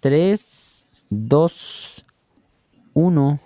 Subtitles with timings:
[0.00, 2.04] 3, 2,
[2.94, 3.40] 1.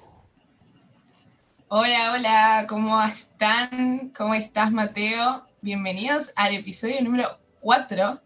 [1.68, 4.12] Hola, hola, ¿cómo están?
[4.16, 5.44] ¿Cómo estás, Mateo?
[5.62, 8.20] Bienvenidos al episodio número 4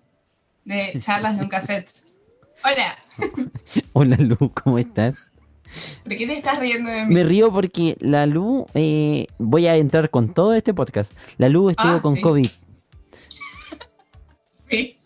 [0.64, 1.91] de Charlas de un Cassette.
[2.64, 2.99] Hola.
[3.93, 5.31] Hola, Lu, ¿cómo estás?
[6.03, 7.15] ¿Por qué te estás riendo de mí?
[7.15, 11.13] Me río porque la Lu, eh, voy a entrar con todo este podcast.
[11.39, 12.21] La Lu estuvo Ah, con sí.
[12.21, 12.49] COVID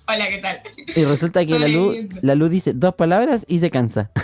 [0.09, 0.61] hola, ¿qué tal?
[0.95, 2.19] y resulta que la Lu, Sobreviviendo.
[2.23, 4.11] la Lu dice dos palabras y se cansa.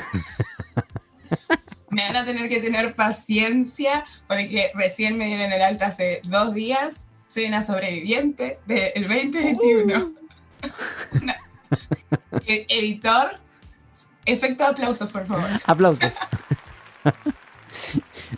[1.90, 6.52] Me van a tener que tener paciencia porque recién me dieron el alta hace dos
[6.52, 7.06] días.
[7.28, 10.12] Soy una sobreviviente del 2021.
[11.22, 11.36] Una-
[12.46, 13.38] E- Editor,
[14.26, 15.48] efecto de aplausos, por favor.
[15.64, 16.14] Aplausos.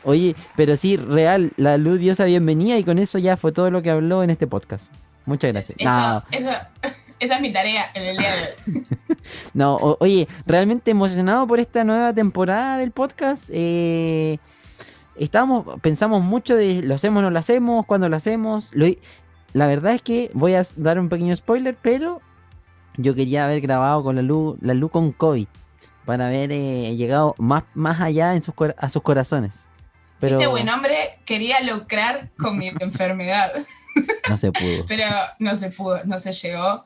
[0.05, 3.71] Oye, pero sí, real, la Lu dio esa bienvenida y con eso ya fue todo
[3.71, 4.93] lo que habló en este podcast.
[5.27, 5.77] Muchas gracias.
[5.79, 6.51] Eso, No, eso,
[7.21, 8.87] esa es mi tarea en el día de hoy.
[9.55, 13.45] no, o- oye, realmente emocionado por esta nueva temporada del podcast.
[13.53, 14.39] Eh,
[15.17, 18.71] estábamos, pensamos mucho de lo hacemos, no lo hacemos, cuándo lo hacemos.
[18.73, 18.87] Lo
[19.53, 22.21] la verdad es que voy a dar un pequeño spoiler, pero
[22.97, 25.47] yo quería haber grabado con la Lu, la Lu con COVID
[26.07, 29.67] para haber eh, llegado más, más allá en sus, a sus corazones.
[30.19, 33.53] Pero Este buen hombre quería lucrar con mi enfermedad,
[34.29, 34.85] no se pudo.
[34.87, 35.05] pero
[35.39, 36.85] no se pudo, no se llegó.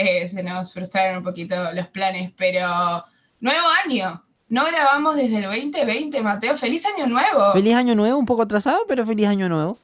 [0.00, 3.04] Eh, se nos frustraron un poquito los planes, pero
[3.40, 4.24] nuevo año.
[4.48, 6.56] No grabamos desde el 2020, Mateo.
[6.56, 7.52] ¡Feliz año nuevo!
[7.52, 9.76] Feliz año nuevo, un poco atrasado, pero feliz año nuevo.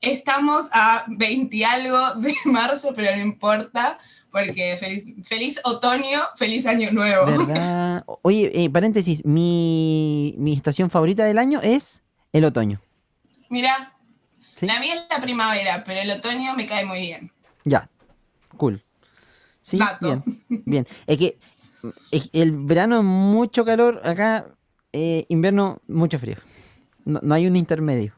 [0.00, 3.98] Estamos a 20 y algo de marzo, pero no importa,
[4.32, 7.26] porque feliz, feliz otoño, feliz año nuevo.
[7.26, 8.04] ¿Verdad?
[8.22, 12.02] Oye, eh, paréntesis, mi, mi estación favorita del año es
[12.32, 12.80] el otoño.
[13.50, 13.92] Mira,
[14.56, 14.64] ¿Sí?
[14.66, 17.30] la mía es la primavera, pero el otoño me cae muy bien.
[17.66, 17.90] Ya,
[18.56, 18.82] cool.
[19.68, 20.06] Sí, Dato.
[20.06, 20.24] bien,
[20.64, 20.86] bien.
[21.06, 21.38] Es que
[22.10, 24.46] es- el verano es mucho calor, acá
[24.92, 26.36] eh, invierno mucho frío.
[27.04, 28.14] No, no hay un intermedio.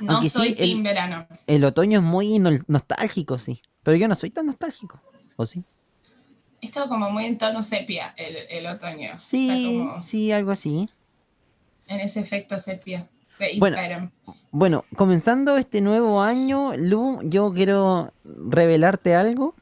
[0.00, 1.26] No Aunque sí, soy el- verano.
[1.46, 3.62] El otoño es muy nostálgico, sí.
[3.82, 5.00] Pero yo no soy tan nostálgico,
[5.36, 5.64] ¿o sí?
[6.60, 9.18] Esto como muy en tono sepia el, el otoño.
[9.18, 10.88] Sí, como sí, algo así.
[11.88, 13.08] en ese efecto sepia
[13.38, 13.76] de Bueno.
[14.50, 19.54] Bueno, comenzando este nuevo año, Lu, yo quiero revelarte algo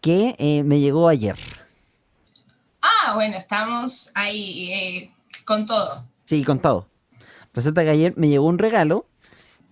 [0.00, 1.36] que eh, me llegó ayer.
[2.82, 5.10] Ah, bueno, estamos ahí eh,
[5.44, 6.04] con todo.
[6.24, 6.88] Sí, con todo.
[7.54, 9.06] Resulta que ayer me llegó un regalo,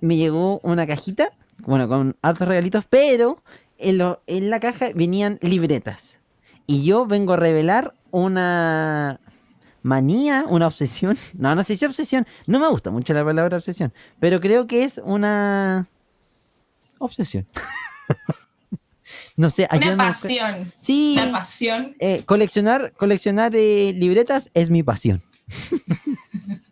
[0.01, 1.31] me llegó una cajita,
[1.63, 3.43] bueno, con hartos regalitos, pero
[3.79, 6.19] en, lo- en la caja venían libretas.
[6.67, 9.21] Y yo vengo a revelar una
[9.83, 11.17] manía, una obsesión.
[11.35, 12.27] No, no sé si obsesión.
[12.47, 15.87] No me gusta mucho la palabra obsesión, pero creo que es una
[16.99, 17.47] obsesión.
[19.37, 20.73] no sé, Una ayúdame a buscar- pasión.
[20.81, 21.97] Sí, Una pasión.
[21.99, 25.23] eh, coleccionar, coleccionar eh, libretas es mi pasión.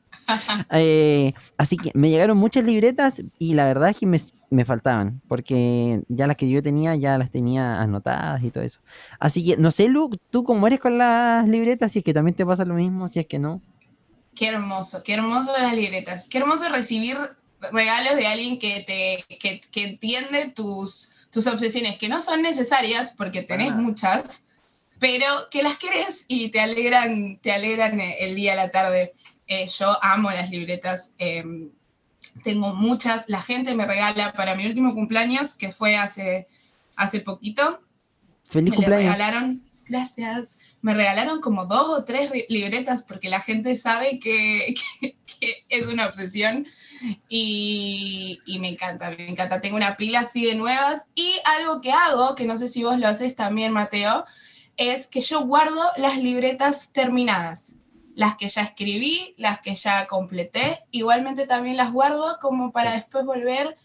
[0.71, 5.21] Eh, así que me llegaron muchas libretas y la verdad es que me, me faltaban,
[5.29, 8.81] porque ya las que yo tenía ya las tenía anotadas y todo eso.
[9.19, 12.35] Así que no sé, Lu, tú cómo eres con las libretas, si es que también
[12.35, 13.61] te pasa lo mismo, si es que no.
[14.35, 16.27] Qué hermoso, qué hermoso las libretas.
[16.27, 17.19] Qué hermoso recibir
[17.71, 23.13] regalos de alguien que te que, que entiende tus, tus obsesiones, que no son necesarias
[23.17, 23.75] porque tenés Ah.
[23.75, 24.45] muchas,
[25.01, 29.13] pero que las querés y te alegran, te alegran el día a la tarde.
[29.47, 31.13] Eh, yo amo las libretas.
[31.19, 31.45] eh,
[32.43, 33.25] tengo muchas.
[33.29, 36.49] La gente me regala para mi último cumpleaños, que fue hace,
[36.97, 37.81] hace poquito.
[38.49, 39.13] Feliz Me cumpleaños.
[39.13, 45.17] regalaron, gracias, me regalaron como dos o tres libretas porque la gente sabe que, que-
[45.41, 46.67] que es una obsesión
[47.29, 49.61] y, y me encanta, me encanta.
[49.61, 52.99] Tengo una pila así de nuevas y algo que hago, que no sé si vos
[52.99, 54.25] lo haces también, Mateo,
[54.77, 57.77] es que yo guardo las libretas terminadas.
[58.15, 63.25] Las que ya escribí, las que ya completé, igualmente también las guardo como para después
[63.25, 63.77] volver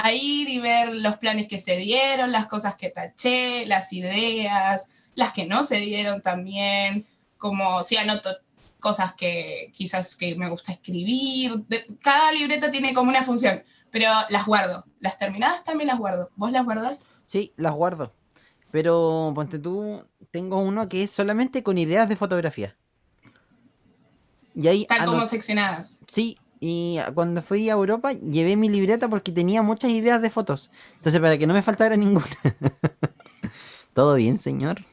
[0.00, 4.86] a ir y ver los planes que se dieron, las cosas que taché, las ideas,
[5.14, 8.30] las que no se dieron también, como si anoto
[8.80, 11.64] cosas que quizás que me gusta escribir.
[11.68, 14.84] De- cada libreta tiene como una función, pero las guardo.
[15.00, 16.30] Las terminadas también las guardo.
[16.36, 17.08] ¿Vos las guardas?
[17.26, 18.14] Sí, las guardo.
[18.70, 22.76] Pero ponte tú, tengo uno que es solamente con ideas de fotografía.
[24.54, 25.98] Y ahí Están como seccionadas.
[26.06, 30.70] Sí, y cuando fui a Europa llevé mi libreta porque tenía muchas ideas de fotos.
[30.96, 32.26] Entonces, para que no me faltara ninguna.
[33.94, 34.84] ¿Todo bien, señor?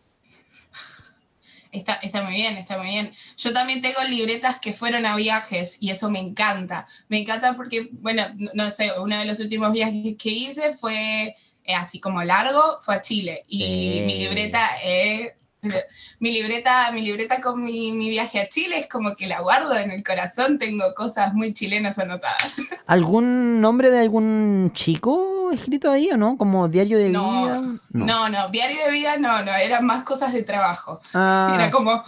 [1.71, 3.13] Está, está muy bien, está muy bien.
[3.37, 6.87] Yo también tengo libretas que fueron a viajes y eso me encanta.
[7.09, 8.23] Me encanta porque, bueno,
[8.53, 11.35] no, sé, uno de los últimos viajes que hice fue
[11.65, 13.43] eh, así como largo, fue a Chile.
[13.47, 15.33] Y mi libreta es
[16.19, 19.75] mi libreta, mi libreta con mi, mi, viaje a Chile es como que la guardo
[19.75, 22.61] en el corazón, tengo cosas muy chilenas anotadas.
[22.87, 26.37] ¿Algún nombre de algún chico escrito ahí o no?
[26.37, 27.61] ¿Como diario de vida?
[27.91, 28.29] No.
[28.29, 30.99] no, diario de vida no, no, eran más cosas de trabajo.
[31.13, 31.51] Ah.
[31.55, 32.03] Era como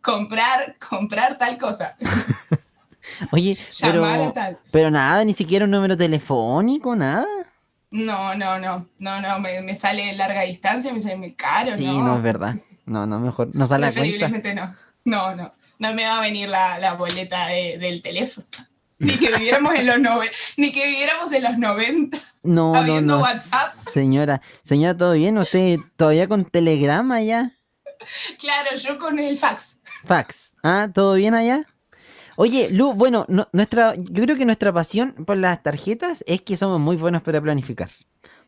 [0.00, 1.94] comprar, comprar tal cosa.
[3.32, 4.04] Oye, pero,
[4.70, 7.26] pero nada, ni siquiera un número telefónico, nada.
[7.90, 11.74] No, no, no, no, no, me, me sale larga distancia, me sale muy caro.
[11.74, 12.56] Sí, no, es verdad.
[12.88, 14.54] No, no, mejor, no sale la cuenta.
[14.54, 14.74] no.
[15.04, 18.46] No, no, no me va a venir la, la boleta del teléfono.
[18.98, 22.18] Ni que viviéramos en los noventa, ni que viviéramos en los 90.
[22.42, 23.20] No, no, no.
[23.20, 23.72] WhatsApp.
[23.92, 25.38] Señora, señora, ¿todo bien?
[25.38, 27.52] ¿Usted todavía con telegrama ya?
[28.40, 29.80] Claro, yo con el fax.
[30.04, 30.52] Fax.
[30.64, 31.64] Ah, ¿todo bien allá?
[32.36, 36.80] Oye, Lu, bueno, nuestra, yo creo que nuestra pasión por las tarjetas es que somos
[36.80, 37.90] muy buenos para planificar,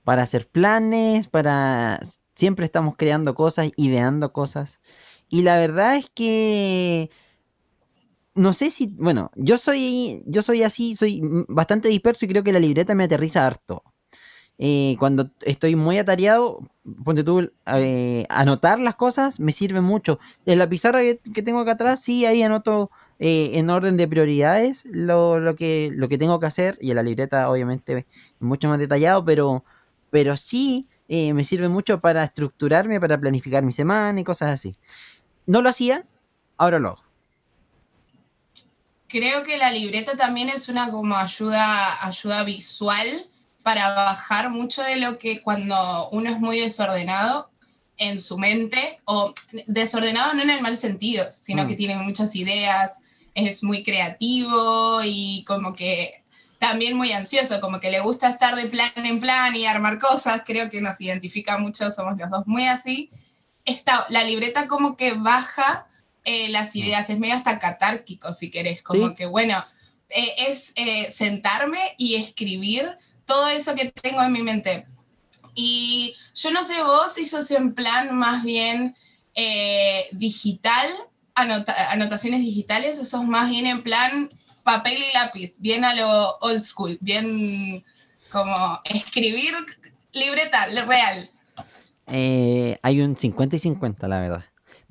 [0.03, 2.01] para hacer planes, para
[2.35, 4.81] siempre estamos creando cosas, ideando cosas.
[5.29, 7.11] Y la verdad es que
[8.35, 12.53] no sé si, bueno, yo soy, yo soy así, soy bastante disperso y creo que
[12.53, 13.83] la libreta me aterriza harto.
[14.63, 16.61] Eh, cuando estoy muy atareado,
[17.05, 20.19] ponte tú, eh, anotar las cosas me sirve mucho.
[20.47, 24.09] En la pizarra que, que tengo acá atrás, sí, ahí anoto eh, en orden de
[24.09, 28.07] prioridades lo, que, lo que tengo que hacer, y en la libreta obviamente
[28.39, 29.65] mucho más detallado, pero,
[30.11, 34.77] pero sí eh, me sirve mucho para estructurarme, para planificar mi semana y cosas así.
[35.45, 36.05] No lo hacía,
[36.57, 37.05] ahora lo hago.
[39.09, 43.27] Creo que la libreta también es una como ayuda, ayuda visual
[43.65, 47.51] para bajar mucho de lo que cuando uno es muy desordenado
[47.97, 49.35] en su mente, o
[49.67, 51.77] desordenado no en el mal sentido, sino que mm.
[51.77, 53.03] tiene muchas ideas,
[53.35, 56.20] es muy creativo y como que
[56.61, 60.43] también muy ansioso, como que le gusta estar de plan en plan y armar cosas,
[60.45, 63.11] creo que nos identifica mucho, somos los dos muy así.
[63.65, 65.87] Esta, la libreta como que baja
[66.23, 69.57] eh, las ideas, es medio hasta catárquico si querés, como que bueno,
[70.11, 74.87] eh, es eh, sentarme y escribir todo eso que tengo en mi mente.
[75.55, 78.95] Y yo no sé vos si sos en plan más bien
[80.13, 80.91] digital
[81.35, 84.29] anotaciones digitales o sos más bien en plan
[84.71, 87.85] papel y lápiz, bien a lo old school, bien
[88.31, 89.55] como escribir
[90.13, 91.29] libreta real?
[92.07, 94.45] Eh, hay un 50 y 50, la verdad.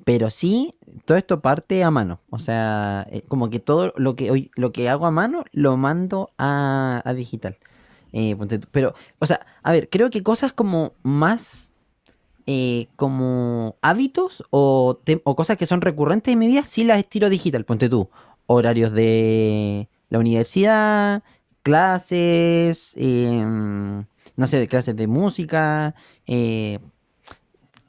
[0.04, 0.74] Pero sí,
[1.04, 2.20] todo esto parte a mano.
[2.30, 5.76] O sea, eh, como que todo lo que hoy, lo que hago a mano lo
[5.76, 7.58] mando a, digital.
[8.12, 8.36] Eh,
[8.70, 11.74] pero, o sea, a ver, creo que cosas como más
[12.46, 14.98] eh, como hábitos o,
[15.36, 17.64] cosas que son recurrentes en mi vida, sí las estiro digital.
[17.64, 18.08] Ponte tú,
[18.52, 21.22] horarios de la universidad,
[21.62, 24.04] clases, em,
[24.36, 25.94] no sé, clases de música,
[26.26, 26.80] eh,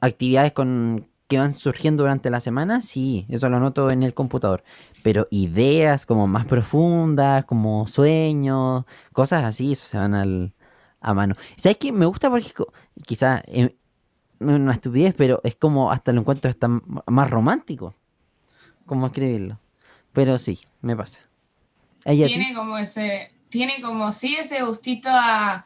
[0.00, 4.62] actividades con, que van surgiendo durante la semana, sí, eso lo anoto en el computador.
[5.02, 10.54] Pero ideas como más profundas, como sueños, cosas así, eso se van al,
[11.00, 11.34] a mano.
[11.56, 11.90] ¿Sabes qué?
[11.92, 12.52] Me gusta porque
[13.04, 13.42] quizá
[14.40, 17.94] una estupidez, pero es como hasta lo encuentro hasta más romántico.
[18.86, 19.58] Como escribirlo.
[20.12, 21.20] Pero sí, me pasa.
[22.04, 25.64] tiene como ese, tiene como sí ese gustito a,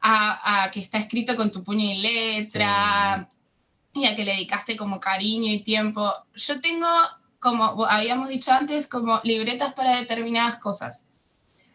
[0.00, 3.28] a, que está escrito con tu puño y letra,
[3.92, 6.12] y a que le dedicaste como cariño y tiempo.
[6.34, 6.86] Yo tengo,
[7.38, 11.06] como habíamos dicho antes, como libretas para determinadas cosas.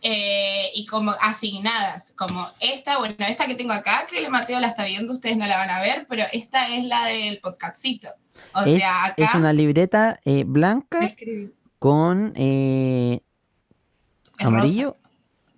[0.03, 4.69] Eh, y como asignadas, como esta, bueno, esta que tengo acá, que el Mateo la
[4.69, 8.09] está viendo, ustedes no la van a ver, pero esta es la del podcastito.
[8.55, 9.23] O es, sea, acá...
[9.23, 11.13] Es una libreta eh, blanca
[11.81, 13.21] con eh,
[14.37, 14.97] amarillo.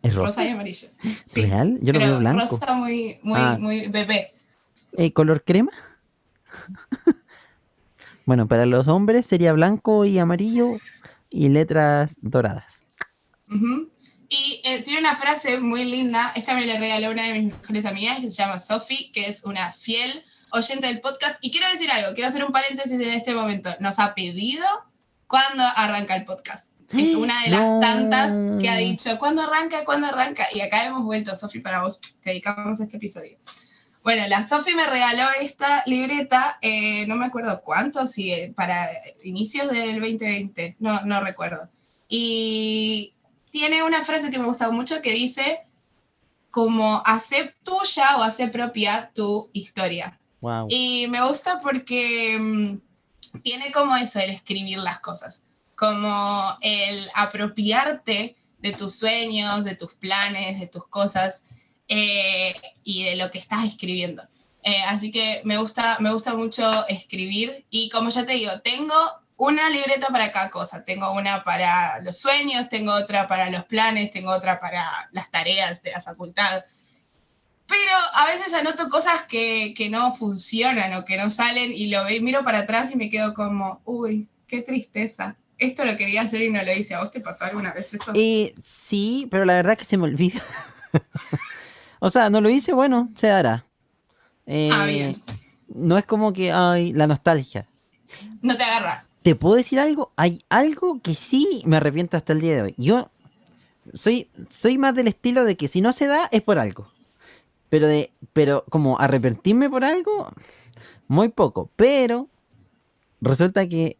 [0.01, 0.27] Es rosa.
[0.27, 0.45] rosa.
[0.45, 0.87] y amarillo.
[1.25, 1.41] Sí.
[1.41, 1.79] ¿Real?
[1.81, 2.47] Yo lo veo blanco.
[2.49, 3.57] Rosa muy, muy, ah.
[3.59, 4.31] muy bebé.
[5.13, 5.71] ¿Color crema?
[8.25, 10.77] bueno, para los hombres sería blanco y amarillo
[11.29, 12.83] y letras doradas.
[14.29, 17.85] Y eh, tiene una frase muy linda, esta me la regaló una de mis mejores
[17.85, 21.37] amigas, que se llama Sophie, que es una fiel oyente del podcast.
[21.41, 23.71] Y quiero decir algo, quiero hacer un paréntesis en este momento.
[23.81, 24.65] Nos ha pedido
[25.27, 26.73] cuándo arranca el podcast.
[26.89, 29.83] Es una de las tantas que ha dicho, ¿cuándo arranca?
[29.85, 30.47] ¿Cuándo arranca?
[30.53, 31.99] Y acá hemos vuelto, Sofi, para vos.
[31.99, 33.37] Te dedicamos este episodio.
[34.03, 38.89] Bueno, la Sofi me regaló esta libreta, eh, no me acuerdo cuánto, si eh, para
[39.23, 41.69] inicios del 2020, no, no recuerdo.
[42.09, 43.13] Y
[43.49, 45.61] tiene una frase que me gusta mucho que dice
[46.49, 50.19] como hace tuya o hace propia tu historia.
[50.67, 52.77] Y me gusta porque mm,
[53.43, 55.43] tiene como eso, el escribir las cosas,
[55.75, 61.43] como el apropiarte de tus sueños, de tus planes, de tus cosas
[61.87, 64.23] eh, y de lo que estás escribiendo.
[64.63, 68.95] Eh, así que me gusta, me gusta mucho escribir y como ya te digo, tengo
[69.37, 70.83] una libreta para cada cosa.
[70.83, 75.81] Tengo una para los sueños, tengo otra para los planes, tengo otra para las tareas
[75.83, 76.63] de la facultad.
[77.73, 82.05] Pero a veces anoto cosas que, que no funcionan o que no salen y lo
[82.21, 85.37] miro para atrás y me quedo como, uy, qué tristeza.
[85.57, 86.93] Esto lo quería hacer y no lo hice.
[86.93, 88.11] ¿A vos te pasó alguna vez eso?
[88.13, 90.39] Eh, sí, pero la verdad es que se me olvida.
[91.99, 93.65] o sea, no lo hice, bueno, se dará.
[94.47, 95.09] ah, bien.
[95.09, 95.15] Eh,
[95.69, 97.65] no es como que, ay, la nostalgia.
[98.43, 99.05] No te agarra.
[99.23, 100.13] ¿Te puedo decir algo?
[100.15, 102.75] Hay algo que sí me arrepiento hasta el día de hoy.
[102.77, 103.09] Yo
[103.95, 106.85] soy, soy más del estilo de que si no se da es por algo.
[107.73, 110.31] Pero de, pero como arrepentirme por algo,
[111.07, 111.71] muy poco.
[111.75, 112.29] Pero
[113.19, 113.97] resulta que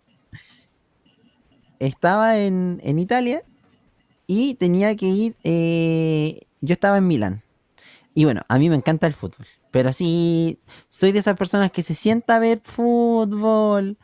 [1.80, 3.42] estaba en, en Italia
[4.27, 5.36] y tenía que ir.
[5.44, 7.42] Eh, yo estaba en Milán.
[8.13, 9.48] Y bueno, a mí me encanta el fútbol.
[9.72, 13.98] Pero sí, soy de esas personas que se sienta a ver fútbol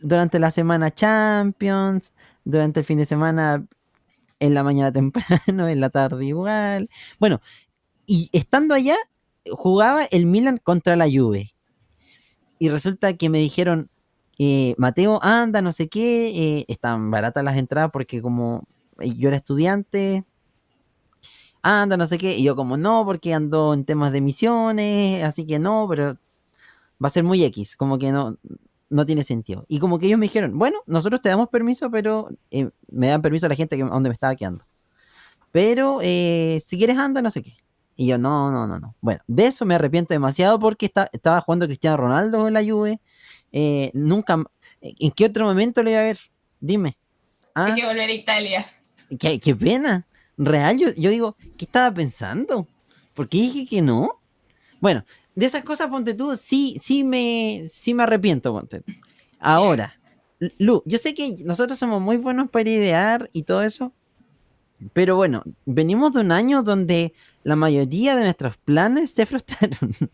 [0.00, 2.14] durante la semana Champions,
[2.44, 3.66] durante el fin de semana
[4.38, 6.88] en la mañana temprano, en la tarde igual.
[7.18, 7.40] Bueno,
[8.10, 8.96] y estando allá,
[9.52, 11.54] jugaba el Milan contra la Juve.
[12.58, 13.88] Y resulta que me dijeron,
[14.36, 18.64] eh, Mateo, anda, no sé qué, eh, están baratas las entradas porque como
[18.98, 20.24] yo era estudiante,
[21.62, 25.46] anda, no sé qué, y yo como no, porque ando en temas de misiones, así
[25.46, 26.14] que no, pero
[27.02, 28.38] va a ser muy X, como que no,
[28.88, 29.66] no tiene sentido.
[29.68, 33.22] Y como que ellos me dijeron, bueno, nosotros te damos permiso, pero eh, me dan
[33.22, 34.64] permiso a la gente que, donde me estaba quedando.
[35.52, 37.54] Pero eh, si quieres anda, no sé qué.
[38.00, 38.94] Y yo, no, no, no, no.
[39.02, 42.98] Bueno, de eso me arrepiento demasiado porque estaba jugando Cristiano Ronaldo en la Juve.
[43.52, 44.42] Eh, nunca,
[44.80, 46.18] ¿en qué otro momento lo iba a ver?
[46.60, 46.96] Dime.
[47.52, 48.66] Hay que volver a Italia.
[49.18, 50.06] Qué, qué pena.
[50.38, 52.66] Real, yo, yo digo, ¿qué estaba pensando?
[53.12, 54.18] ¿Por qué dije que no?
[54.80, 55.04] Bueno,
[55.34, 58.82] de esas cosas, ponte tú, sí, sí me, sí me arrepiento, ponte.
[59.38, 60.00] Ahora,
[60.56, 63.92] Lu, yo sé que nosotros somos muy buenos para idear y todo eso,
[64.94, 67.12] pero bueno, venimos de un año donde
[67.42, 69.78] la mayoría de nuestros planes se frustraron.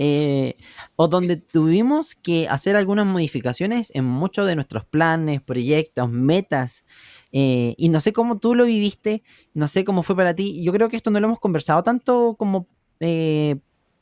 [0.00, 0.54] Eh,
[0.96, 6.84] o donde tuvimos que hacer algunas modificaciones en muchos de nuestros planes, proyectos, metas.
[7.32, 9.22] Eh, y no sé cómo tú lo viviste,
[9.54, 10.62] no sé cómo fue para ti.
[10.62, 12.68] Yo creo que esto no lo hemos conversado tanto como
[13.00, 13.56] eh,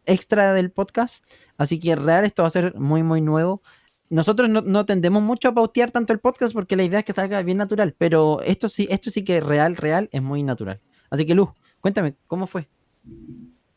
[0.04, 1.24] extra del podcast.
[1.56, 3.62] Así que real esto va a ser muy, muy nuevo.
[4.08, 7.42] Nosotros no, tendemos mucho a pautear tanto el podcast porque la idea es que salga
[7.42, 7.94] bien natural.
[7.98, 10.80] Pero esto sí, esto sí que real, real es muy natural.
[11.10, 11.50] Así que Luz,
[11.86, 12.66] cuéntame, ¿cómo fue?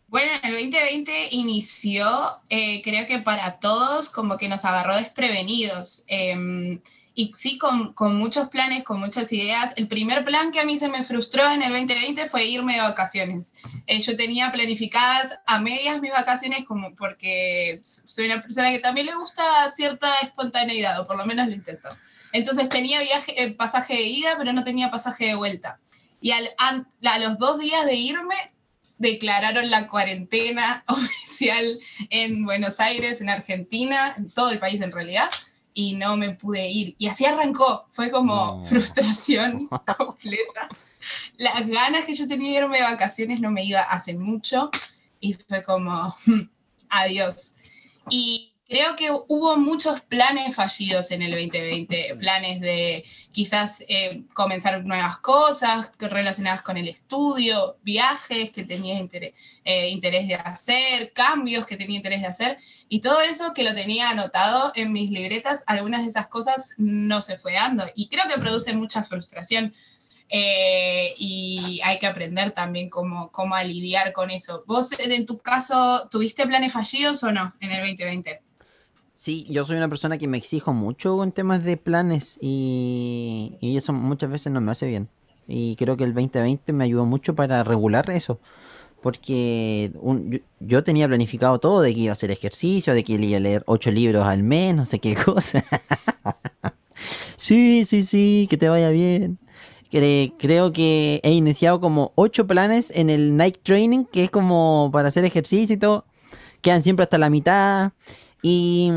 [0.08, 6.06] Bueno, el 2020 inició, eh, creo que para todos, como que nos agarró desprevenidos.
[6.08, 6.82] Em,
[7.14, 9.74] y sí, con, con, muchos planes, con muchas ideas.
[9.76, 12.82] El primer plan que a mí se me frustró en el 2020 fue irme de
[12.82, 13.54] vacaciones.
[13.86, 19.06] Eh, yo tenía planificadas a medias mis vacaciones como porque soy una persona que también
[19.06, 21.90] le gusta cierta espontaneidad, o por lo menos lo intento.
[22.32, 25.80] Entonces tenía viaje, eh, pasaje de ida, pero no tenía pasaje de vuelta.
[26.22, 28.36] Y al, a los dos días de irme,
[28.98, 35.30] declararon la cuarentena oficial en Buenos Aires, en Argentina, en todo el país en realidad
[35.74, 36.96] y no me pude ir.
[36.98, 40.68] Y así arrancó, fue como frustración completa.
[41.38, 44.70] Las ganas que yo tenía de irme de vacaciones no me iba hace mucho
[45.22, 46.14] y fue como,
[46.90, 47.56] adiós.
[48.10, 48.49] Y
[48.90, 55.18] Creo que hubo muchos planes fallidos en el 2020, planes de quizás eh, comenzar nuevas
[55.18, 61.78] cosas relacionadas con el estudio, viajes que tenía interés, eh, interés de hacer, cambios que
[61.78, 66.02] tenía interés de hacer, y todo eso que lo tenía anotado en mis libretas, algunas
[66.02, 69.76] de esas cosas no se fue dando, y creo que produce mucha frustración.
[70.32, 74.64] Eh, y hay que aprender también cómo, cómo lidiar con eso.
[74.68, 78.49] ¿Vos en tu caso tuviste planes fallidos o no en el 2020?
[79.20, 83.92] Sí, yo soy una persona que me exijo mucho en temas de planes y, eso
[83.92, 85.10] muchas veces no me hace bien.
[85.46, 88.40] Y creo que el 2020 me ayudó mucho para regular eso.
[89.02, 89.92] Porque
[90.62, 93.64] yo, tenía planificado todo de que iba a hacer ejercicio, de que iba a leer
[93.66, 95.66] ocho libros al mes, no sé qué cosa.
[97.36, 99.38] sí, sí, sí, que te vaya bien.
[99.92, 105.10] Creo que he iniciado como ocho planes en el night training, que es como para
[105.10, 106.06] hacer ejercicio y todo.
[106.62, 107.92] Quedan siempre hasta la mitad.
[108.42, 108.92] Y,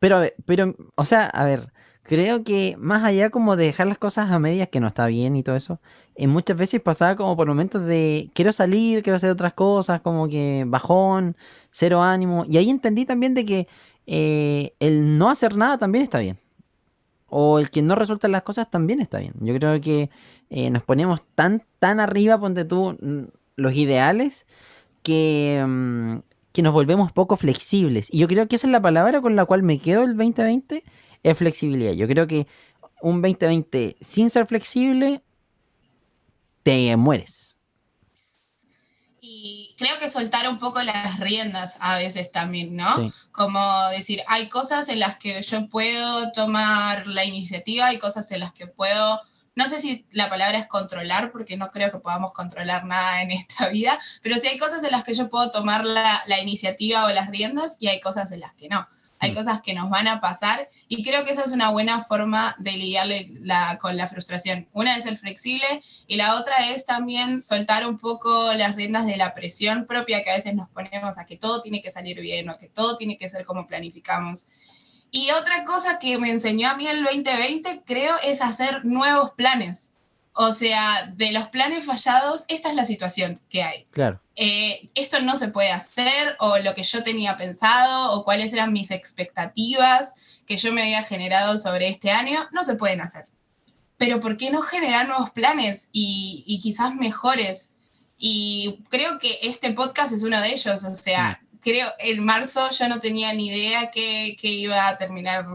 [0.00, 1.72] pero, pero, o sea, a ver,
[2.02, 5.36] creo que más allá como de dejar las cosas a medias, que no está bien
[5.36, 5.80] y todo eso,
[6.14, 10.28] eh, muchas veces pasaba como por momentos de quiero salir, quiero hacer otras cosas, como
[10.28, 11.36] que bajón,
[11.70, 12.44] cero ánimo.
[12.48, 13.68] Y ahí entendí también de que
[14.06, 16.38] eh, el no hacer nada también está bien.
[17.28, 19.32] O el que no resultan las cosas también está bien.
[19.40, 20.10] Yo creo que
[20.50, 22.98] eh, nos ponemos tan, tan arriba, ponte tú,
[23.56, 24.46] los ideales,
[25.02, 26.18] que, mm,
[26.52, 28.08] que nos volvemos poco flexibles.
[28.10, 30.84] Y yo creo que esa es la palabra con la cual me quedo el 2020,
[31.22, 31.92] es flexibilidad.
[31.92, 32.46] Yo creo que
[33.00, 35.22] un 2020 sin ser flexible,
[36.62, 37.56] te mueres.
[39.20, 43.12] Y creo que soltar un poco las riendas a veces también, ¿no?
[43.30, 48.40] Como decir, hay cosas en las que yo puedo tomar la iniciativa, hay cosas en
[48.40, 49.20] las que puedo
[49.54, 53.30] no sé si la palabra es controlar, porque no creo que podamos controlar nada en
[53.32, 57.10] esta vida, pero sí hay cosas en las que yo puedo tomar la, iniciativa o
[57.10, 58.88] las riendas y hay cosas en las que no.
[59.18, 59.34] Hay mm.
[59.36, 62.72] cosas que nos van a pasar y creo que esa es una buena forma de
[62.72, 63.08] lidiar
[63.78, 64.68] con la frustración.
[64.72, 69.16] Una es ser flexible y la otra es también soltar un poco las riendas de
[69.16, 72.48] la presión propia que a veces nos ponemos a que todo tiene que salir bien
[72.48, 74.48] o que todo tiene que ser como planificamos.
[75.14, 79.92] Y otra cosa que me enseñó a mí el 2020, creo, es hacer nuevos planes.
[80.32, 83.84] O sea, de los planes fallados, esta es la situación que hay.
[83.90, 84.22] Claro.
[84.36, 88.72] Eh, esto no se puede hacer, o lo que yo tenía pensado, o cuáles eran
[88.72, 90.14] mis expectativas
[90.46, 93.26] que yo me había generado sobre este año, no se pueden hacer.
[93.98, 97.70] Pero ¿por qué no generar nuevos planes y, y quizás mejores?
[98.16, 100.82] Y creo que este podcast es uno de ellos.
[100.84, 105.46] O sea, creo, en marzo yo no tenía ni idea que, iba a terminar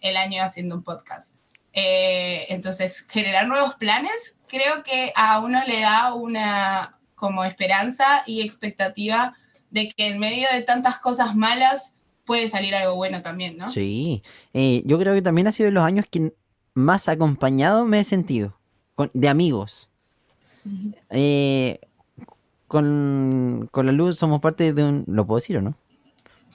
[0.00, 1.34] el año haciendo un podcast.
[1.72, 8.42] Eh, entonces, generar nuevos planes creo que a uno le da una como esperanza y
[8.42, 9.34] expectativa
[9.70, 11.94] de que en medio de tantas cosas malas
[12.26, 13.70] puede salir algo bueno también, ¿no?
[13.70, 16.34] Sí, eh, yo creo que también ha sido de los años que
[16.74, 18.58] más acompañado me he sentido,
[19.14, 19.90] de amigos
[22.72, 25.04] con, la luz somos parte de un...
[25.06, 25.76] ¿Lo puedo decir o no?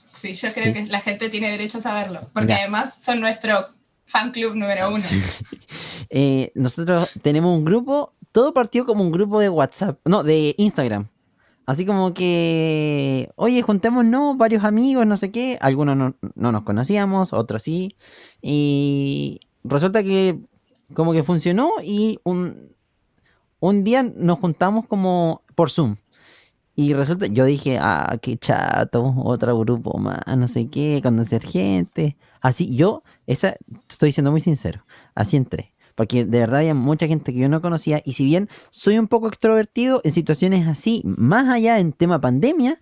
[0.10, 3.68] Sí, yo creo que la gente tiene derecho a saberlo, porque además son nuestro
[4.08, 4.98] fan club número uno.
[6.10, 11.10] Eh, nosotros tenemos un grupo, todo partió como un grupo de WhatsApp, no, de Instagram.
[11.66, 15.58] Así como que, oye, juntémonos varios amigos, no sé qué.
[15.60, 17.98] Algunos no, no, nos conocíamos, otros sí.
[18.42, 20.40] Y resulta que
[20.94, 22.74] como que funcionó y un,
[23.60, 25.98] un día nos juntamos como por Zoom.
[26.80, 32.18] Y resulta, yo dije, ah, qué chato, otro grupo más, no sé qué, conocer gente.
[32.40, 33.56] Así, yo, esa,
[33.90, 34.86] estoy siendo muy sincero,
[35.16, 35.74] así entré.
[35.96, 38.04] Porque de verdad había mucha gente que yo no conocía.
[38.06, 42.80] Y si bien soy un poco extrovertido en situaciones así, más allá en tema pandemia,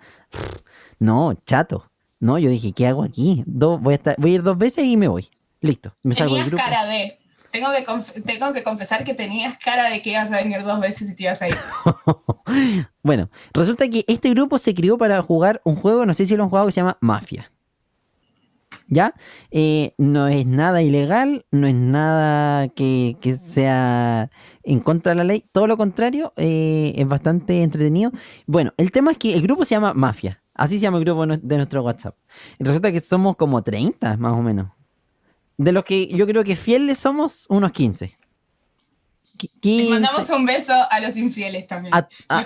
[1.00, 1.90] no, chato.
[2.20, 3.46] No, yo dije, ¿qué hago aquí?
[3.48, 5.30] voy, a estar, voy a ir dos veces y me voy.
[5.62, 6.62] Listo, me salgo del grupo.
[6.62, 7.18] cara de
[7.56, 11.24] tengo que, confesar que tenías cara de que ibas a venir dos veces y te
[11.24, 11.56] ibas a ir.
[13.04, 16.44] bueno, resulta que este grupo se crió para jugar un juego, no sé si lo
[16.44, 17.52] han jugado, que se llama Mafia.
[18.88, 19.14] ¿Ya?
[19.52, 24.30] Eh, no es nada ilegal, no es nada que, sea
[24.64, 28.12] en contra de la ley, todo lo contrario, eh, es bastante entretenido.
[28.46, 31.26] Bueno, el tema es que el grupo se llama Mafia, así se llama el grupo
[31.26, 32.16] de nuestro WhatsApp.
[32.60, 34.75] Resulta que somos como 30 más o menos.
[35.58, 38.16] De los que yo creo que fieles somos unos 15.
[39.62, 41.94] Les mandamos un beso a los infieles también.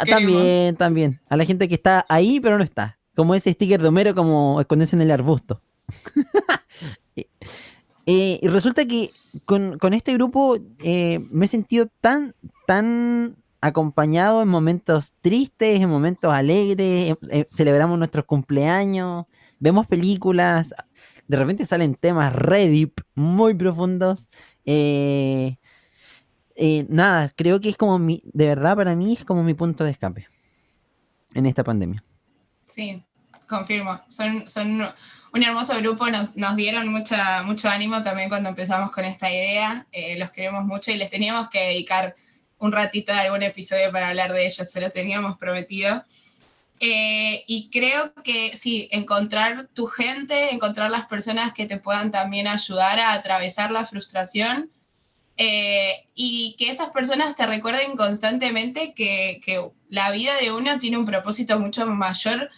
[0.08, 1.22] también, también.
[1.30, 2.98] A la gente que está ahí pero no está.
[3.16, 5.62] Como ese sticker de Homero como esconderse en el arbusto.
[8.12, 9.12] Eh, y resulta que
[9.46, 12.34] con, este grupo eh, me he sentido tan,
[12.66, 19.26] tan acompañado en momentos tristes, en momentos alegres, eh, celebramos nuestros cumpleaños,
[19.60, 20.74] vemos películas,
[21.30, 24.30] de repente salen temas re muy profundos.
[24.66, 25.58] Eh,
[26.56, 29.84] eh, nada, creo que es como mi, de verdad para mí es como mi punto
[29.84, 30.28] de escape
[31.36, 32.04] en esta pandemia.
[32.64, 33.06] Sí,
[33.48, 34.02] confirmo.
[34.08, 34.82] Son, son
[35.32, 39.86] un hermoso grupo, nos, dieron mucha, mucho ánimo también cuando empezamos con esta idea.
[39.92, 42.16] Eh, los queremos mucho y les teníamos que dedicar
[42.58, 46.04] un ratito de algún episodio para hablar de ellos, se los teníamos prometido.
[46.82, 52.48] Eh, y creo que sí, encontrar tu gente, encontrar las personas que te puedan también
[52.48, 54.72] ayudar a atravesar la frustración
[55.36, 60.98] eh, y que esas personas te recuerden constantemente que, que, la vida de uno tiene
[60.98, 62.50] un propósito mucho mayor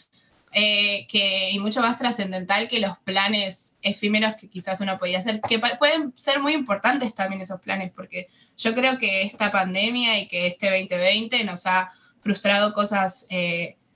[0.52, 5.42] eh, que, y mucho más trascendental que los planes efímeros que quizás uno podía hacer,
[5.42, 10.28] que pueden ser muy importantes también esos planes, porque yo creo que esta pandemia y
[10.28, 13.26] que este 2020 nos ha frustrado cosas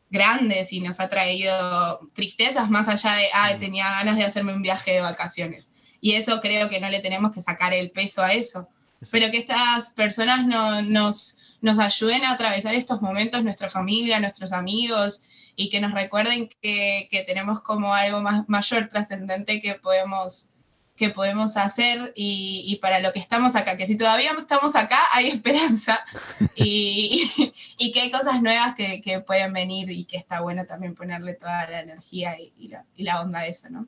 [0.10, 4.62] grandes y nos ha traído tristezas más allá de, ah, tenía ganas de hacerme un
[4.62, 5.72] viaje de vacaciones.
[6.02, 8.68] Y eso creo que no le tenemos que sacar el peso a eso.
[9.12, 14.52] Pero que estas personas no, nos, nos ayuden a atravesar estos momentos, nuestra familia, nuestros
[14.54, 15.24] amigos,
[15.56, 20.50] y que nos recuerden que, que tenemos como algo más, mayor, trascendente que podemos
[20.95, 25.27] que podemos hacer y, para lo que estamos acá, que si todavía estamos acá hay
[25.31, 26.05] esperanza
[26.55, 27.51] y,
[27.93, 31.81] que hay cosas nuevas que, pueden venir y que está bueno también ponerle toda la
[31.81, 33.88] energía y, la, onda a eso, ¿no?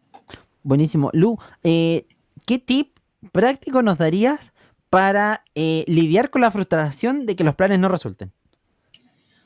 [0.63, 1.09] Buenísimo.
[1.13, 2.05] Lu, eh,
[2.45, 2.97] ¿qué tip
[3.31, 4.53] práctico nos darías
[4.89, 8.31] para eh, lidiar con la frustración de que los planes no resulten?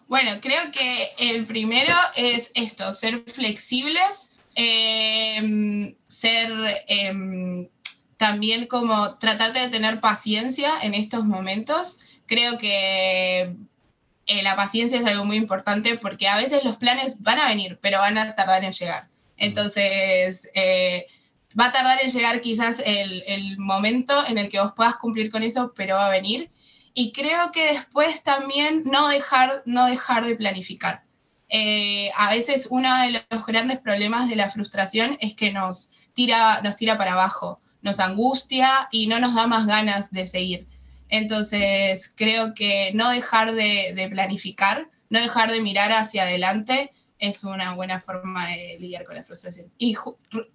[0.07, 6.51] Bueno, creo que el primero es esto, ser flexibles Em, ser
[6.87, 7.69] em,
[8.17, 11.99] también como tratar de tener paciencia en estos momentos.
[12.25, 13.55] Creo que
[14.25, 17.79] eh, la paciencia es algo muy importante porque a veces los planes van a venir,
[17.81, 19.07] pero van a tardar en llegar.
[19.37, 21.07] Entonces, eh,
[21.57, 25.31] va a tardar en llegar quizás el, el, momento en el que vos puedas cumplir
[25.31, 26.51] con eso, pero va a venir.
[26.93, 31.03] Y creo que después también no dejar, no dejar de planificar.
[31.53, 36.61] Eh, a veces uno de los grandes problemas de la frustración es que nos tira,
[36.61, 40.67] nos tira para abajo, nos angustia y no nos da más ganas de seguir.
[41.09, 47.75] Entonces, creo que no dejar de, planificar, no dejar de mirar hacia adelante es una
[47.75, 49.67] buena forma de lidiar con la frustración.
[49.77, 49.95] Y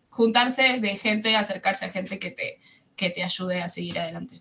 [0.09, 2.59] juntarse de gente, acercarse a gente que te,
[2.97, 4.41] que te ayude a seguir adelante.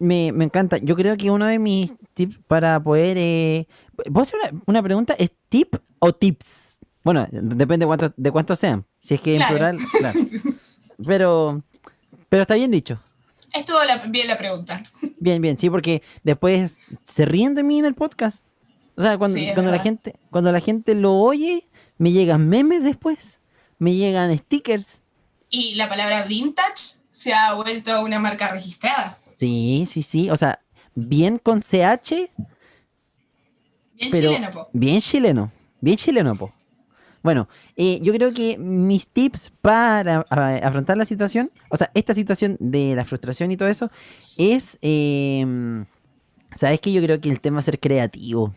[0.00, 0.78] Me, encanta.
[0.78, 3.16] Yo creo que uno de mis tips para poder...
[3.18, 3.68] Eh,
[4.10, 5.14] ¿Vos hacer una, pregunta?
[5.18, 6.78] ¿Es tip o tips?
[7.02, 8.84] Bueno, depende de cuántos de cuánto sean.
[8.98, 10.20] Si es que en plural, claro.
[11.04, 11.62] Pero,
[12.30, 12.98] pero está bien dicho.
[13.52, 13.78] Estuvo
[14.08, 14.82] bien la pregunta.
[15.20, 18.44] Bien, bien, sí, porque después se ríen de mí en el podcast.
[18.96, 21.66] O sea, cuando, cuando la gente, cuando la gente lo oye,
[21.98, 23.40] me llegan memes después,
[23.78, 25.02] me llegan stickers.
[25.50, 29.18] Y la palabra vintage se ha vuelto una marca registrada.
[29.36, 30.30] Sí, sí, sí.
[30.30, 30.60] O sea,
[30.94, 32.30] bien con CH.
[33.98, 34.68] Bien chileno, po.
[34.72, 35.52] Bien chileno.
[35.80, 36.52] Bien chileno, po.
[37.22, 42.56] Bueno, eh, yo creo que mis tips para afrontar la situación, o sea, esta situación
[42.60, 43.90] de la frustración y todo eso,
[44.38, 45.86] es, em,
[46.54, 46.92] ¿sabes qué?
[46.92, 48.54] Yo creo que el tema es ser creativo.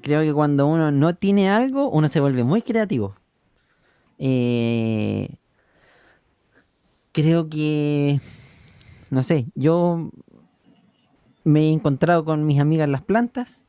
[0.00, 3.14] Creo que cuando uno no tiene algo, uno se vuelve muy creativo.
[4.18, 5.36] Eh,
[7.12, 8.20] creo que
[9.12, 10.10] no sé, yo
[11.44, 13.66] me he encontrado con mis amigas las plantas,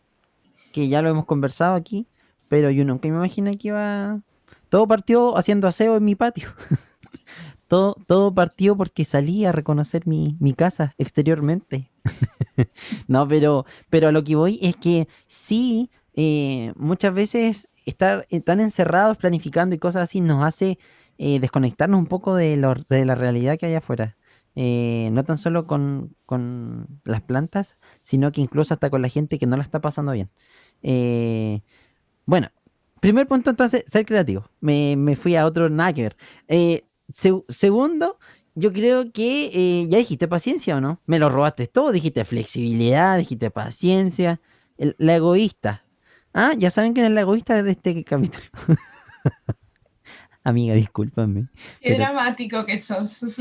[0.73, 2.07] que ya lo hemos conversado aquí,
[2.49, 4.21] pero yo nunca me imaginé que iba...
[4.67, 6.49] Todo partió haciendo aseo en mi patio.
[7.67, 11.91] todo, todo partió porque salí a reconocer mi, casa exteriormente.
[13.07, 18.59] no, pero, pero a lo que voy es que sí, eh, muchas veces estar tan
[18.59, 20.79] encerrados planificando y cosas así nos hace
[21.17, 22.57] eh, desconectarnos un poco de,
[22.89, 24.17] de la realidad que hay afuera.
[24.55, 26.15] Eh, no tan solo con,
[27.03, 30.29] las plantas, sino que incluso hasta con la gente que no la está pasando bien.
[30.83, 31.61] Eh,
[32.25, 32.49] bueno,
[32.99, 34.49] primer punto entonces, ser creativo.
[34.59, 36.15] Me, fui a otro nugget.
[36.47, 36.83] Eh,
[37.47, 38.19] segundo,
[38.55, 41.01] yo creo que ya dijiste paciencia o no.
[41.05, 44.39] Me lo robaste todo, dijiste flexibilidad, dijiste paciencia.
[44.77, 45.85] la egoísta.
[46.33, 48.43] Ah, ya saben que es la egoísta de este capítulo.
[50.43, 51.47] Amiga, discúlpame.
[51.79, 53.37] Qué dramático que sos, sos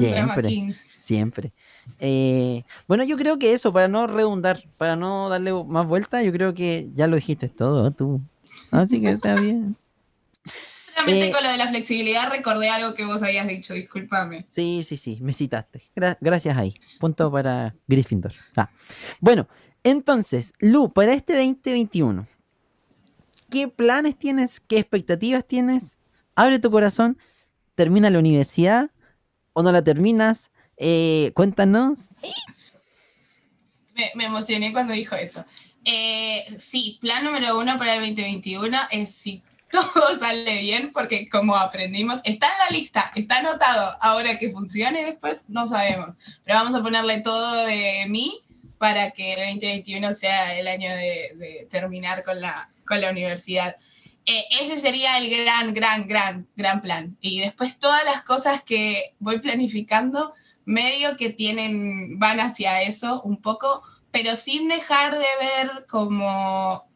[1.13, 1.53] siempre.
[1.99, 6.33] Eh, bueno, yo creo que eso, para no redundar, para no darle más vuelta, yo
[6.33, 8.21] creo que ya lo dijiste todo tú.
[8.71, 9.77] Así que está bien.
[10.95, 14.47] Solamente eh, con lo de la flexibilidad recordé algo que vos habías dicho, discúlpame.
[14.51, 15.83] Sí, sí, sí, me citaste.
[16.21, 16.75] gracias ahí.
[17.01, 18.33] Punto para Gryffindor.
[18.57, 18.69] Ah.
[19.21, 19.49] Bueno,
[19.85, 22.27] entonces, Lu, para este 2021,
[23.51, 24.61] ¿qué planes tienes?
[24.61, 25.99] ¿Qué expectativas tienes?
[26.35, 27.19] abre tu corazón,
[27.75, 28.91] termina la universidad
[29.53, 30.51] o no la terminas,
[30.83, 31.99] eh, cuéntanos.
[34.15, 35.45] Me, emocioné cuando dijo eso.
[35.85, 41.57] Eh, sí, plan número uno para el 2021 es si todo sale bien, porque como
[41.57, 43.97] aprendimos, está en la lista, está anotado.
[44.01, 46.17] Ahora que funcione después, no sabemos.
[46.45, 48.41] Pero vamos a ponerle todo de mí
[48.79, 53.77] para que el 2021 sea el año de, de terminar con la, con la universidad.
[54.25, 57.17] Eh, ese sería el gran, gran, gran, gran plan.
[57.21, 60.33] Y después todas las cosas que voy planificando,
[60.65, 66.89] medio que tienen, van hacia eso un poco, pero sin dejar de ver como,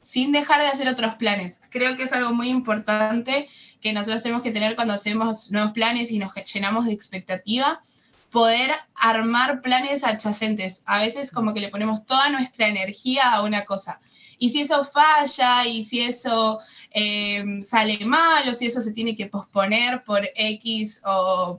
[0.00, 1.60] sin dejar de hacer otros planes.
[1.70, 3.48] Creo que es algo muy importante
[3.80, 7.82] que nosotros tenemos que tener cuando hacemos nuevos planes y nos llenamos de expectativa
[8.30, 10.82] poder armar planes adyacentes.
[10.86, 14.00] A veces como que le ponemos toda nuestra energía a una cosa
[14.38, 19.16] y si eso falla y si eso eh, sale mal o si eso se tiene
[19.16, 21.58] que posponer por X o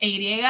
[0.00, 0.40] Y,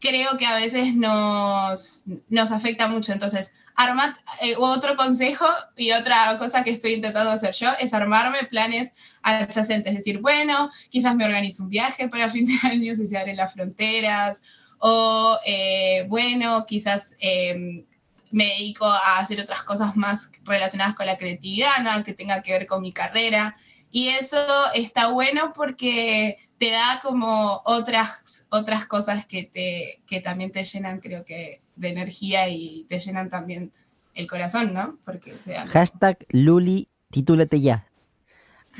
[0.00, 3.12] creo que a veces nos, nos afecta mucho.
[3.12, 8.44] Entonces, armar, eh, otro consejo y otra cosa que estoy intentando hacer yo es armarme
[8.50, 9.92] planes adyacentes.
[9.92, 13.36] Es decir, bueno, quizás me organizo un viaje para fin de año si se abren
[13.36, 14.42] las fronteras,
[14.80, 17.84] o eh, bueno, quizás em,
[18.30, 22.52] me dedico a hacer otras cosas más relacionadas con la creatividad, nada que tenga que
[22.52, 23.56] ver con mi carrera.
[23.90, 24.36] Y eso
[24.74, 31.00] está bueno porque te da como otras, otras cosas que, te, que también te llenan,
[31.00, 33.72] creo que, de energía y te llenan también
[34.14, 34.98] el corazón, ¿no?
[35.04, 37.86] Porque Hashtag Luli, titúlate ya.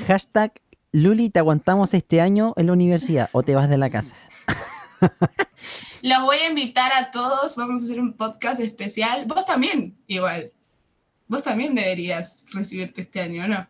[0.07, 0.61] Hashtag
[0.92, 4.14] Luli, te aguantamos este año en la universidad o te vas de la casa.
[6.03, 9.27] Los voy a invitar a todos, vamos a hacer un podcast especial.
[9.27, 10.53] Vos también, igual.
[11.29, 13.68] Vos también deberías recibirte este año, ¿no?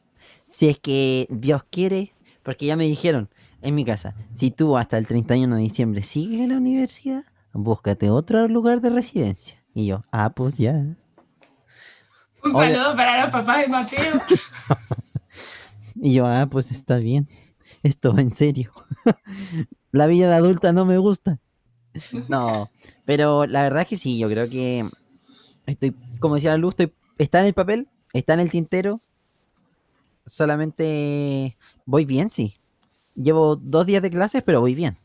[0.49, 3.29] Si es que Dios quiere, porque ya me dijeron
[3.61, 8.11] en mi casa, si tú hasta el 31 de diciembre sigues en la universidad, búscate
[8.11, 9.63] otro lugar de residencia.
[9.75, 10.73] Y yo, ah, pues ya.
[12.45, 14.21] Un saludo para los papás de Mateo.
[15.95, 17.29] y yo, ah, pues está bien.
[17.83, 18.73] Esto en serio.
[19.93, 21.39] la vida de adulta no me gusta.
[22.29, 22.71] No,
[23.05, 24.89] pero la verdad es que sí, yo creo que
[25.67, 29.01] estoy, como decía la luz, estoy, está en el papel, está en el tintero.
[30.29, 32.59] Solamente voy bien, sí.
[33.15, 34.99] Llevo dos días de clases, pero voy bien.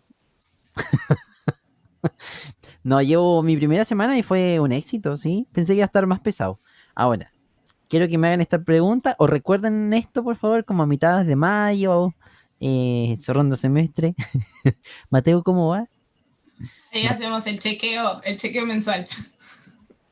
[2.83, 5.47] no, llevo mi primera semana y fue un éxito, sí.
[5.51, 6.59] Pensé que iba a estar más pesado.
[6.95, 7.31] Ahora,
[7.87, 11.35] quiero que me hagan esta pregunta o recuerden esto, por favor, como a mitad de
[11.35, 12.13] mayo,
[12.59, 14.15] eh, cerrando semestre.
[15.09, 15.87] Mateo, ¿cómo va?
[16.91, 19.07] Ahí hacemos el chequeo, el chequeo mensual.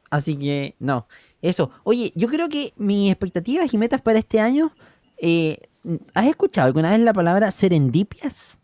[0.09, 1.07] Así que, no,
[1.41, 1.71] eso.
[1.83, 4.73] Oye, yo creo que mis expectativas y metas para este año,
[5.21, 5.57] eh,
[6.13, 8.59] ¿has escuchado alguna vez la palabra serendipias?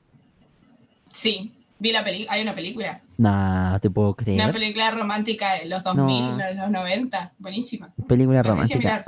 [1.13, 3.01] Sí, vi la película, hay una película.
[3.17, 4.41] Nah, te puedo creer.
[4.41, 7.93] Una película romántica de los 2000, de los 90, buenísima.
[8.07, 9.03] Película romántica.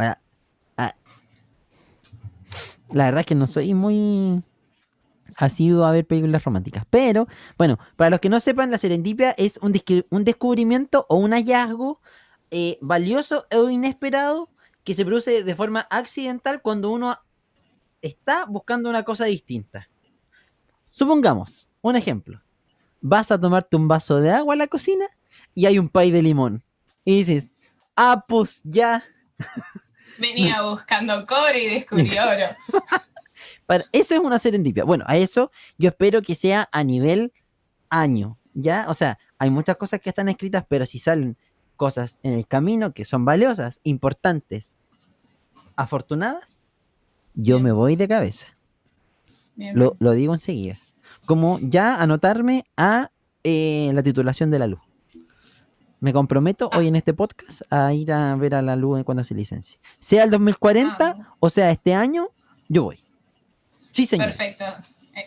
[0.78, 0.96] Ah,
[2.92, 4.42] la verdad es que no soy muy
[5.36, 6.86] ha sido a ver películas románticas.
[6.90, 9.74] Pero, bueno, para los que no sepan, la serendipia es un,
[10.10, 12.02] un descubrimiento o un hallazgo
[12.52, 14.50] eh, valioso o inesperado
[14.84, 17.20] que se produce de forma accidental cuando uno
[18.02, 19.90] está buscando una cosa distinta.
[20.90, 22.42] Supongamos, un ejemplo.
[23.02, 25.06] Vas a tomarte un vaso de agua a la cocina
[25.56, 26.64] y hay un pay de limón.
[27.06, 27.54] Y dices,
[27.96, 29.04] ah, pues ya.
[30.18, 32.56] Venía buscando cobre y descubrí oro.
[33.92, 34.84] eso es una serendipia.
[34.84, 37.32] Bueno, a eso yo espero que sea a nivel
[37.90, 38.86] año, ¿ya?
[38.90, 41.38] O sea, hay muchas cosas que están escritas, pero si salen
[41.78, 44.76] cosas en el camino que son valiosas, importantes,
[45.78, 46.59] afortunadas,
[47.34, 48.48] yo me voy de cabeza.
[49.56, 50.78] lo, digo enseguida.
[51.26, 53.12] Como ya anotarme a
[53.44, 54.80] eh, la titulación de la luz.
[56.02, 59.36] Me comprometo hoy en este podcast a ir a ver a la luz cuando se
[59.36, 59.80] licencie.
[60.00, 62.30] Sea el 2040 ah, o sea este año,
[62.70, 63.04] yo voy.
[63.92, 64.28] Sí, señor.
[64.28, 64.64] Perfecto.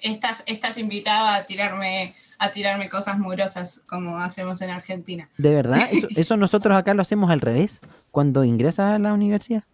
[0.00, 5.28] Estás, estás invitado a tirarme, a tirarme cosas murosas como hacemos en Argentina.
[5.36, 5.86] ¿De verdad?
[6.16, 9.64] Eso, nosotros acá lo hacemos al revés, cuando ingresas a la universidad.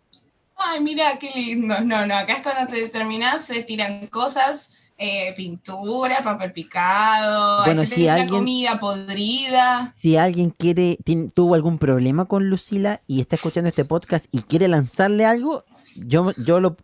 [0.59, 1.81] Ay, mira qué lindo.
[1.81, 7.85] No, no, acá es cuando te terminas, se tiran cosas, eh, pintura, papel picado, bueno,
[7.87, 9.92] si alguien, comida podrida.
[9.97, 10.99] Si alguien quiere,
[11.33, 16.33] tuvo algún problema con Lucila y está escuchando este podcast y quiere lanzarle algo, yo,
[16.37, 16.77] yo lo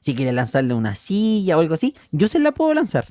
[0.00, 3.06] si quiere lanzarle una silla o algo así, yo se la puedo lanzar.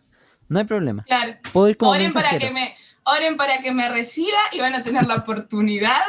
[0.50, 1.04] No hay problema.
[1.04, 1.36] Claro.
[1.54, 6.02] oren, para que me, oren para que me reciba y van a tener la oportunidad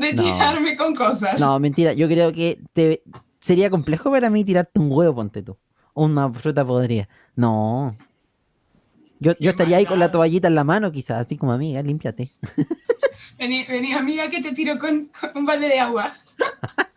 [0.00, 1.38] de tirarme con cosas.
[1.40, 1.92] No, mentira.
[1.92, 3.02] Yo creo que te,
[3.40, 5.56] sería complejo para mí tirarte un huevo, ponte tú.
[5.94, 7.08] Una fruta podría.
[7.36, 7.92] No.
[9.20, 12.30] Yo, yo estaría ahí con la toallita en la mano, quizás, así como amiga, límpiate.
[13.38, 16.14] Vení, vení, amiga, que te tiro con, con un balde de agua.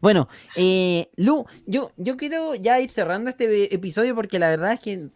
[0.00, 4.80] Bueno, eh, Lu, yo, yo quiero ya ir cerrando este episodio porque la verdad es
[4.80, 5.08] que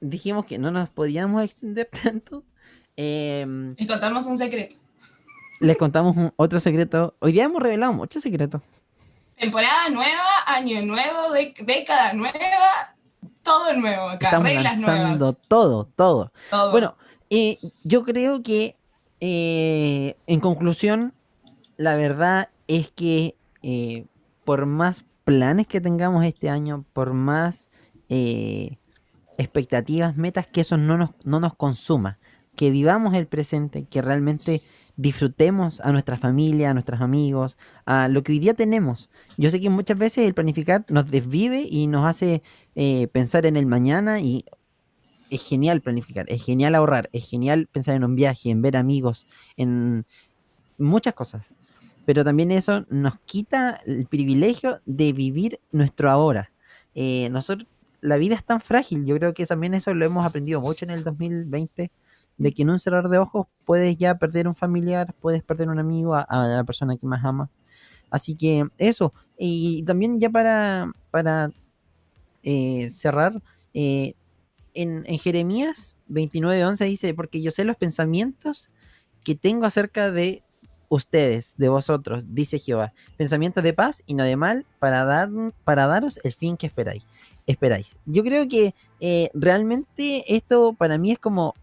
[0.00, 2.44] dijimos que no nos podíamos extender tanto.
[2.96, 4.76] Em, les contamos un secreto.
[5.60, 7.14] Les contamos otro secreto.
[7.20, 8.60] Hoy día hemos revelado muchos secretos.
[9.36, 12.96] Temporada nueva, año nuevo, década nueva,
[13.42, 15.18] todo nuevo acá, Estamos reglas nuevas.
[15.18, 16.32] Todo, todo, todo.
[16.70, 16.96] Bueno,
[17.30, 18.76] eh, yo creo que
[19.20, 21.14] eh, en conclusión,
[21.76, 24.06] la verdad es que eh,
[24.44, 27.70] por más planes que tengamos este año, por más
[28.08, 28.78] eh,
[29.38, 32.18] expectativas, metas, que eso no nos, no nos consuma.
[32.54, 34.62] Que vivamos el presente, que realmente
[34.96, 39.10] disfrutemos a nuestra familia, a nuestros amigos, a lo que hoy día tenemos.
[39.36, 42.42] Yo sé que muchas veces el planificar nos desvive y nos hace
[42.74, 44.44] eh, pensar en el mañana y
[45.30, 49.26] es genial planificar, es genial ahorrar, es genial pensar en un viaje, en ver amigos,
[49.56, 50.06] en
[50.78, 51.52] muchas cosas.
[52.04, 56.52] Pero también eso nos quita el privilegio de vivir nuestro ahora.
[56.94, 57.68] Eh, nosotros,
[58.00, 60.92] la vida es tan frágil, yo creo que también eso lo hemos aprendido mucho en
[60.92, 61.90] el 2020,
[62.38, 65.78] de que en un cerrar de ojos puedes ya perder un familiar, puedes perder un
[65.78, 67.50] amigo, a, la persona que más ama.
[68.10, 71.50] Así que eso, y también ya para, para
[72.42, 73.42] eh, cerrar,
[73.74, 74.14] eh,
[74.74, 78.70] en, en Jeremías 29:11 dice, porque yo sé los pensamientos
[79.24, 80.42] que tengo acerca de
[80.88, 85.30] ustedes, de vosotros, dice Jehová, pensamientos de paz y no de mal, para, dar,
[85.64, 87.02] para daros el fin que esperáis.
[87.46, 87.98] esperáis.
[88.06, 91.54] Yo creo que eh, realmente esto para mí es como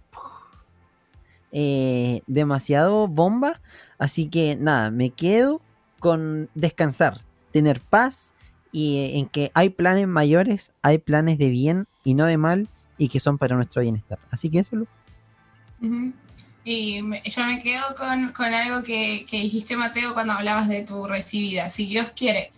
[1.53, 3.61] eh, demasiado bomba,
[3.99, 5.61] así que nada, me quedo
[5.99, 7.21] con descansar,
[7.53, 8.33] tener paz
[8.71, 12.67] y eh, en que hay planes mayores, hay planes de bien y no de mal
[12.97, 14.19] y que son para nuestro bienestar.
[14.31, 14.75] Así que eso.
[15.81, 16.11] Ujú.
[16.65, 20.81] Y me- yo me quedo con, con algo que, que dijiste, Mateo, cuando hablabas de
[20.83, 21.69] tu recibida.
[21.69, 22.51] Si Dios quiere,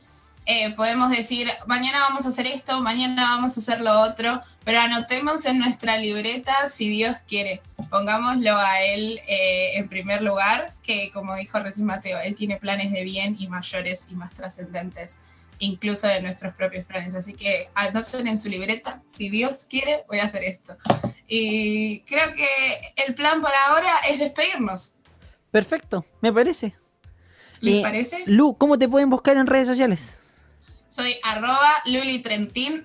[0.46, 4.80] eh, podemos decir, mañana vamos a hacer esto, mañana vamos a hacer lo otro, pero
[4.80, 7.62] anotemos en nuestra libreta si Dios quiere.
[7.90, 12.92] Pongámoslo a Él eh, en primer lugar, que como dijo recién Mateo, Él tiene planes
[12.92, 15.18] de bien y mayores y más trascendentes,
[15.60, 17.16] incluso de nuestros propios planes.
[17.16, 20.76] Así que anoten en su libreta, si Dios quiere, voy a hacer esto.
[21.28, 24.94] Y creo que el plan por ahora es despedirnos.
[25.50, 26.76] Perfecto, me parece.
[27.62, 28.24] ¿Les Eh, parece?
[28.26, 30.18] Lu, ¿cómo te pueden buscar en redes sociales?
[30.96, 31.84] Soy arroba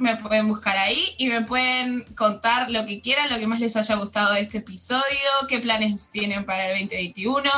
[0.01, 3.77] me pueden buscar ahí y me pueden contar lo que quieran, lo que más les
[3.77, 5.05] haya gustado de este episodio,
[5.49, 7.49] qué planes tienen para el 2021,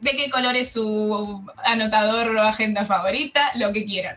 [0.00, 4.16] de qué color es su anotador o agenda favorita, lo que quieran.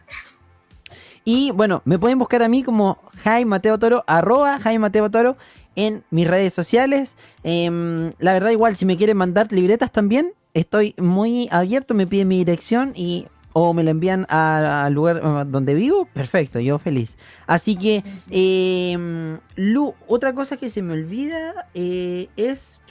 [1.26, 5.36] Y bueno, me pueden buscar a mí como Jaime Mateo Toro, arroba Jaime Mateo Toro
[5.76, 7.17] en mis redes sociales.
[7.43, 12.30] Em, la verdad, igual, si me quieren mandar libretas también, estoy muy abierto, me piden
[12.30, 17.18] mi dirección y o me la envían al lugar eh, donde vivo, perfecto, yo feliz.
[17.48, 22.82] Así que, em, Lu, otra cosa que se me olvida eh, es...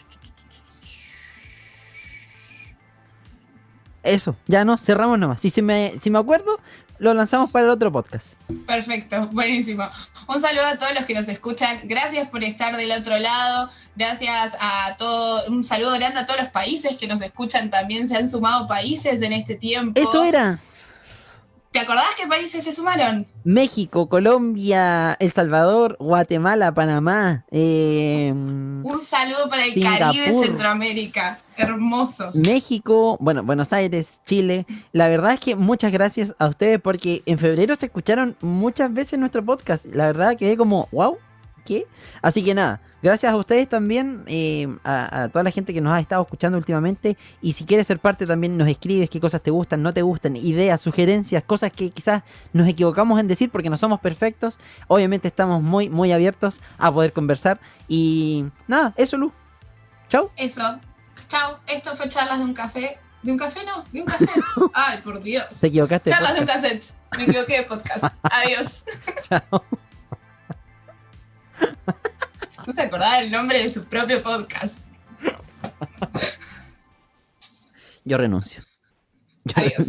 [4.05, 5.41] Eso, ya no, cerramos nomás.
[5.41, 6.59] Si, se me, si me acuerdo,
[6.99, 8.35] lo lanzamos para el otro podcast.
[8.67, 9.85] Perfecto, buenísimo.
[10.29, 11.81] Un saludo a todos los que nos escuchan.
[11.85, 13.71] Gracias por estar del otro lado.
[13.95, 15.49] Gracias a todos.
[15.49, 18.09] Un saludo grande a todos los países que nos escuchan también.
[18.09, 20.01] Se han sumado países en este tiempo.
[20.01, 20.61] Eso era.
[21.73, 23.27] ¿Te acordás qué países se sumaron?
[23.45, 29.99] México, Colombia, El Salvador, Guatemala, Panamá, eh, Un saludo para el Singapur.
[29.99, 31.41] Caribe, Centroamérica.
[31.57, 32.31] Hermoso.
[32.35, 34.67] México, bueno, Buenos Aires, Chile.
[34.93, 39.19] La verdad es que muchas gracias a ustedes porque en febrero se escucharon muchas veces
[39.19, 39.87] nuestro podcast.
[39.87, 41.17] La verdad quedé como, wow,
[41.65, 41.87] ¿qué?
[42.21, 45.93] Así que nada, gracias a ustedes también, eh, a, a toda la gente que nos
[45.93, 47.17] ha estado escuchando últimamente.
[47.41, 50.37] Y si quieres ser parte también nos escribes qué cosas te gustan, no te gustan,
[50.37, 54.59] ideas, sugerencias, cosas que quizás nos equivocamos en decir porque no somos perfectos.
[54.89, 57.61] Obviamente estamos muy, muy abiertos a poder conversar.
[57.89, 59.33] Y nada, eso, Lu.
[60.09, 60.31] Chau.
[60.37, 60.63] Eso.
[61.29, 61.59] Chao.
[61.67, 62.99] Esto fue Charlas de un Café.
[63.23, 63.85] ¿De un café no?
[63.93, 64.43] ¿De un cassette?
[64.75, 65.47] Ay, por Dios.
[65.61, 66.11] Te equivocaste.
[66.11, 66.65] de Charlas de un podcast.
[66.65, 66.95] cassette.
[67.17, 68.05] Me equivoqué de podcast.
[68.23, 68.85] Adiós.
[69.29, 69.65] Chao.
[72.67, 74.79] No se acordaba el nombre de su propio podcast.
[78.05, 78.63] Yo renuncio.
[79.45, 79.73] Yo Adiós.
[79.73, 79.85] renuncio.